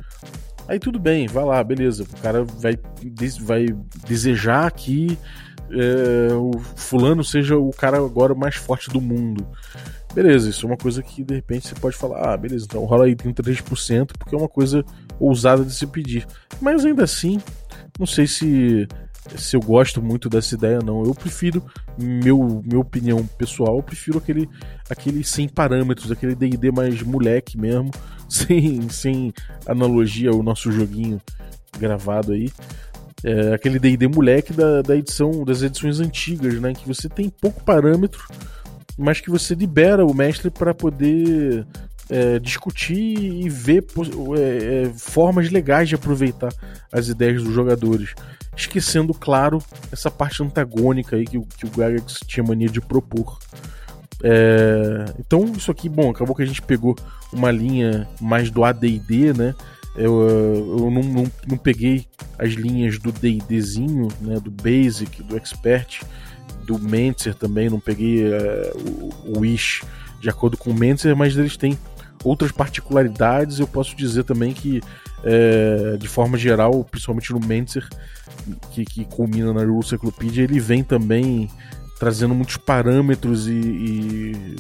[0.68, 2.04] aí tudo bem, vai lá, beleza.
[2.04, 2.78] O cara vai,
[3.42, 3.66] vai
[4.08, 5.18] desejar que
[5.72, 9.48] é, o fulano seja o cara agora mais forte do mundo.
[10.14, 13.06] Beleza, isso é uma coisa que de repente você pode falar, ah, beleza, então rola
[13.06, 14.84] aí 33%, porque é uma coisa
[15.18, 16.28] ousada de se pedir.
[16.60, 17.40] Mas ainda assim,
[17.98, 18.88] não sei se
[19.36, 21.04] se eu gosto muito dessa ideia não.
[21.04, 21.64] Eu prefiro,
[21.98, 24.50] meu minha opinião pessoal, eu prefiro aquele
[24.90, 27.92] aquele sem parâmetros, aquele D&D mais moleque mesmo,
[28.32, 29.34] sem sem
[29.66, 31.22] analogia ao nosso joguinho
[31.78, 32.50] gravado aí.
[33.24, 37.64] É aquele D&D moleque da, da edição das edições antigas, né, que você tem pouco
[37.64, 38.28] parâmetro,
[38.98, 41.66] mas que você libera o mestre para poder
[42.10, 43.86] é, discutir e ver
[44.38, 46.52] é, é, formas legais de aproveitar
[46.92, 48.14] as ideias dos jogadores,
[48.56, 53.40] esquecendo, claro, essa parte antagônica aí que, que o Gygax tinha mania de propor.
[54.24, 56.96] É, então, isso aqui, bom, acabou que a gente pegou
[57.34, 59.56] uma linha mais do ADD, né?
[59.96, 60.22] Eu,
[60.80, 62.06] eu não, não, não, peguei
[62.40, 66.02] as linhas do DDzinho, né, do Basic, do Expert,
[66.66, 69.84] do Mentzer também, não peguei uh, o, o Wish
[70.22, 71.78] de acordo com o Mentzer, mas eles têm
[72.24, 73.60] outras particularidades.
[73.60, 74.82] Eu posso dizer também que,
[75.24, 77.88] é, de forma geral, principalmente no Mentzer,
[78.72, 81.50] que, que culmina na Rule Cyclopedia, ele vem também
[82.02, 84.56] trazendo muitos parâmetros e, e,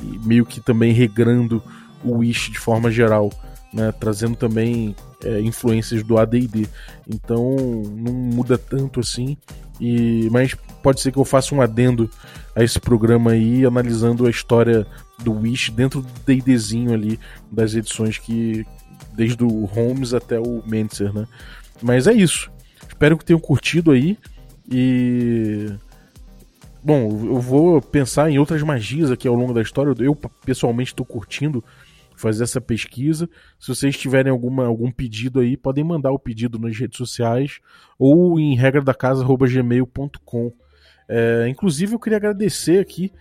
[0.00, 1.60] e meio que também regrando
[2.04, 3.32] o Wish de forma geral
[3.72, 6.68] né, trazendo também é, influências do AD&D.
[7.12, 7.56] Então
[7.96, 9.36] não muda tanto assim,
[9.80, 12.08] e mas pode ser que eu faça um adendo
[12.54, 14.86] a esse programa aí, analisando a história
[15.18, 17.18] do Wish dentro do D&Dzinho ali
[17.50, 18.64] das edições que
[19.12, 21.26] desde o Holmes até o Mentzer, né?
[21.82, 22.48] Mas é isso.
[22.88, 24.16] Espero que tenham curtido aí
[24.70, 25.72] e
[26.84, 29.94] bom, eu vou pensar em outras magias aqui ao longo da história.
[29.98, 31.64] Eu pessoalmente estou curtindo
[32.16, 33.28] fazer essa pesquisa.
[33.58, 37.60] Se vocês tiverem alguma, algum pedido aí, podem mandar o pedido nas redes sociais
[37.98, 40.52] ou em regra da casa@gmail.com.
[41.08, 43.12] É, inclusive eu queria agradecer aqui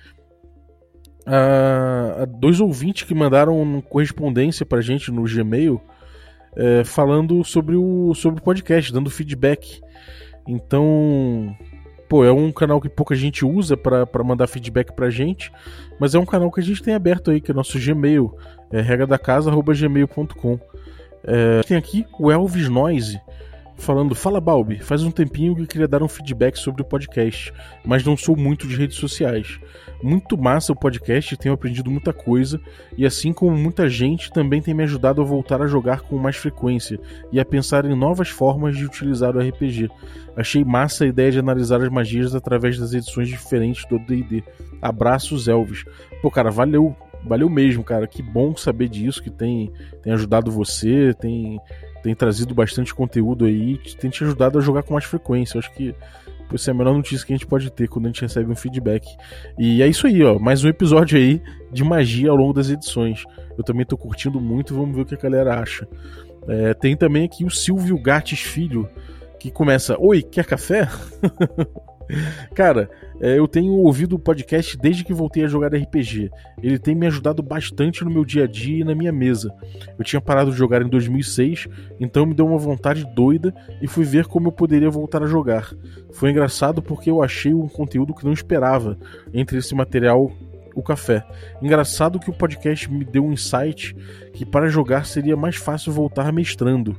[1.25, 5.81] a, a, dois ouvintes que mandaram correspondência pra gente no Gmail
[6.55, 9.81] é, falando sobre o, sobre o podcast, dando feedback.
[10.47, 11.55] Então,
[12.13, 15.51] pô, é um canal que pouca gente usa para mandar feedback pra gente,
[15.99, 18.37] mas é um canal que a gente tem aberto aí, que é nosso Gmail,
[18.71, 20.59] é regra da casa@gmail.com.
[21.23, 23.19] É, tem aqui o Elvis Noise
[23.77, 27.51] falando: Fala Balbi, faz um tempinho que eu queria dar um feedback sobre o podcast,
[27.83, 29.59] mas não sou muito de redes sociais.
[30.03, 32.59] Muito massa o podcast, tenho aprendido muita coisa,
[32.97, 36.35] e assim como muita gente, também tem me ajudado a voltar a jogar com mais
[36.35, 36.99] frequência
[37.31, 39.89] e a pensar em novas formas de utilizar o RPG.
[40.35, 44.43] Achei massa a ideia de analisar as magias através das edições diferentes do DD.
[44.81, 45.85] Abraços, Elvis.
[46.21, 48.07] Pô, cara, valeu valeu mesmo, cara.
[48.07, 51.59] Que bom saber disso, que tem, tem ajudado você, tem,
[52.03, 55.55] tem trazido bastante conteúdo aí, tem te ajudado a jogar com mais frequência.
[55.55, 55.95] Eu acho que
[56.53, 58.55] essa é a melhor notícia que a gente pode ter quando a gente recebe um
[58.55, 59.05] feedback.
[59.57, 60.37] E é isso aí, ó.
[60.39, 63.23] Mais um episódio aí de magia ao longo das edições.
[63.57, 65.87] Eu também tô curtindo muito, vamos ver o que a galera acha.
[66.47, 68.89] É, tem também aqui o Silvio Gates Filho,
[69.39, 70.87] que começa: Oi, quer café?
[72.53, 72.89] Cara,
[73.19, 76.29] é, eu tenho ouvido o podcast desde que voltei a jogar RPG.
[76.61, 79.53] Ele tem me ajudado bastante no meu dia a dia e na minha mesa.
[79.97, 81.67] Eu tinha parado de jogar em 2006,
[81.99, 85.73] então me deu uma vontade doida e fui ver como eu poderia voltar a jogar.
[86.11, 88.97] Foi engraçado porque eu achei um conteúdo que não esperava
[89.33, 90.31] entre esse material
[90.75, 91.23] o café.
[91.61, 93.95] Engraçado que o podcast me deu um insight
[94.33, 96.97] que para jogar seria mais fácil voltar mestrando.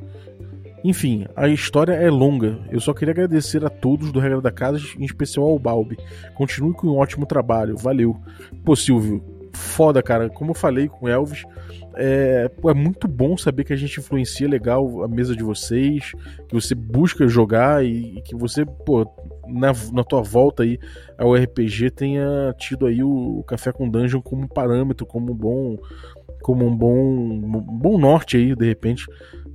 [0.85, 2.59] Enfim, a história é longa.
[2.71, 5.97] Eu só queria agradecer a todos do Regra da Casa, em especial ao Balbi.
[6.35, 7.75] Continue com um ótimo trabalho.
[7.79, 8.15] Valeu.
[8.63, 10.29] Pô, Silvio, foda, cara.
[10.29, 11.45] Como eu falei com o Elvis,
[11.97, 16.13] é, é muito bom saber que a gente influencia legal a mesa de vocês,
[16.47, 19.11] que você busca jogar e, e que você, pô,
[19.49, 20.79] na, na tua volta aí
[21.17, 25.79] ao RPG tenha tido aí o, o Café com Dungeon como parâmetro, como um bom
[26.43, 29.07] como um bom, um bom norte aí, de repente,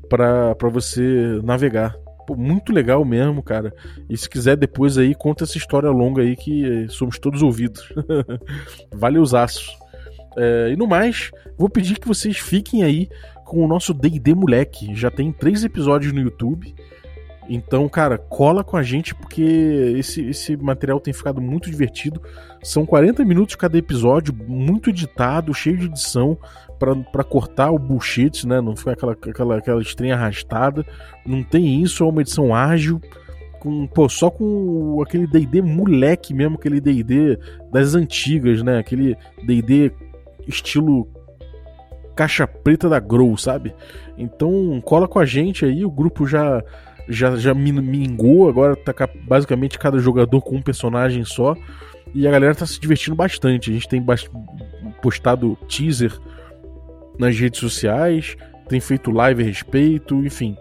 [0.10, 1.95] para você navegar.
[2.28, 3.74] Pô, muito legal mesmo, cara.
[4.10, 7.93] E se quiser depois aí, conta essa história longa aí que somos todos ouvidos.
[8.93, 9.78] vale os aços.
[10.38, 13.10] É, e no mais, vou pedir que vocês fiquem aí
[13.45, 14.93] com o nosso D&D Moleque.
[14.95, 16.76] Já tem três episódios no YouTube.
[17.50, 19.41] Então, cara, cola com a gente porque
[19.98, 22.22] esse, esse material tem ficado muito divertido.
[22.62, 26.38] São 40 minutos cada episódio, muito editado, cheio de edição
[26.80, 28.62] para cortar o bullshit, né?
[28.62, 30.86] Não ficar aquela, aquela, aquela estreia arrastada.
[31.26, 33.02] Não tem isso, é uma edição ágil.
[33.60, 37.38] Com, pô, só com aquele DD moleque mesmo, aquele DD
[37.72, 38.80] das antigas, né?
[38.80, 39.92] Aquele DD
[40.48, 41.08] estilo
[42.15, 43.74] caixa preta da Grow, sabe?
[44.18, 46.64] Então cola com a gente aí, o grupo já
[47.10, 48.93] já, já mingou, agora tá
[49.28, 51.56] basicamente cada jogador com um personagem só.
[52.14, 53.70] E a galera tá se divertindo bastante.
[53.70, 54.03] A gente tem
[55.01, 56.12] postado teaser
[57.20, 58.36] nas redes sociais,
[58.67, 60.57] tem feito live a respeito, enfim.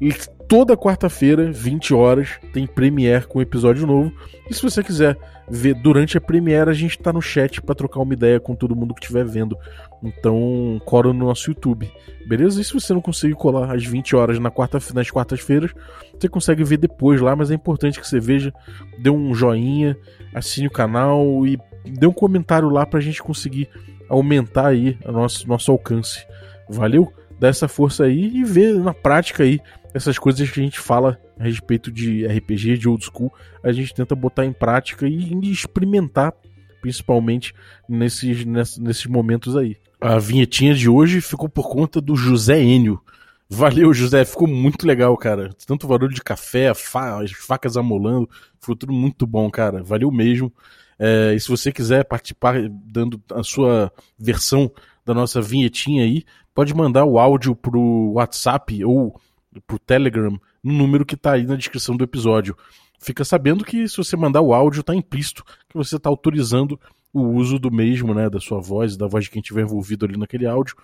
[0.00, 0.12] E
[0.46, 4.12] toda quarta-feira, 20 horas, tem Premiere com episódio novo.
[4.48, 5.16] E se você quiser
[5.50, 8.76] ver durante a Premiere, a gente tá no chat para trocar uma ideia com todo
[8.76, 9.56] mundo que estiver vendo.
[10.02, 11.90] Então, cola no nosso YouTube,
[12.26, 12.60] beleza?
[12.60, 15.72] E se você não conseguir colar às 20 horas na quarta, nas quartas-feiras,
[16.18, 18.52] você consegue ver depois lá, mas é importante que você veja,
[18.98, 19.96] dê um joinha,
[20.34, 23.68] assine o canal e dê um comentário lá pra gente conseguir
[24.08, 26.26] aumentar aí o nosso, nosso alcance.
[26.68, 27.12] Valeu?
[27.38, 29.60] Dá essa força aí e ver na prática aí
[29.94, 33.32] essas coisas que a gente fala a respeito de RPG, de old school,
[33.62, 36.32] a gente tenta botar em prática e, experimentar,
[36.80, 37.54] principalmente
[37.88, 39.76] nesses, nesses momentos aí.
[40.00, 43.00] A vinhetinha de hoje ficou por conta do José Enio.
[43.48, 45.50] Valeu, José, ficou muito legal, cara.
[45.66, 48.28] Tanto barulho de café, fa as facas amolando,
[48.60, 49.82] ficou tudo muito bom, cara.
[49.82, 50.52] Valeu mesmo.
[50.98, 54.70] É, e se você quiser participar dando a sua versão
[55.04, 56.24] da nossa vinhetinha aí,
[56.54, 59.18] pode mandar o áudio pro WhatsApp ou
[59.66, 62.56] pro Telegram no número que tá aí na descrição do episódio.
[62.98, 66.78] Fica sabendo que se você mandar o áudio, tá implícito que você está autorizando
[67.12, 70.16] o uso do mesmo, né, da sua voz, da voz de quem estiver envolvido ali
[70.16, 70.76] naquele áudio,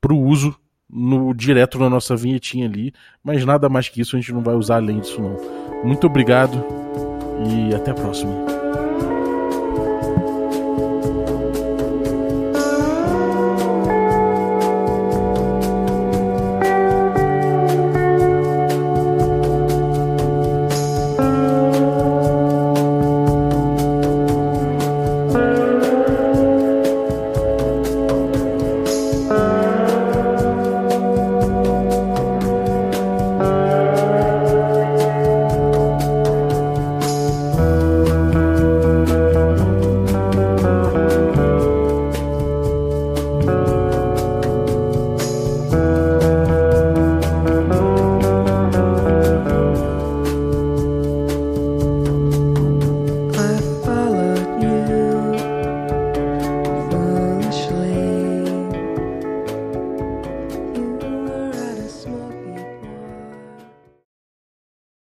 [0.00, 0.56] pro uso
[0.88, 2.92] no direto na nossa vinhetinha ali,
[3.22, 5.36] mas nada mais que isso a gente não vai usar além disso não.
[5.84, 6.64] Muito obrigado
[7.46, 8.53] e até a próxima.